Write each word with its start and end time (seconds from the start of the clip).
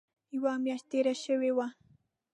یوه 0.35 0.53
میاشت 0.63 0.85
تېره 0.91 1.13
شوې 1.23 1.51
وه. 1.57 1.67